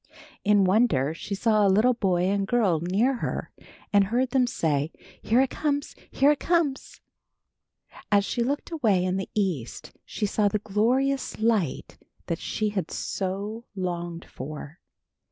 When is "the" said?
9.17-9.29, 10.47-10.57